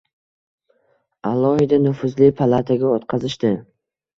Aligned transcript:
Alohida 1.33 1.81
nufuzli 1.83 2.33
palataga 2.41 2.91
o‘tqazishdi. 2.97 3.57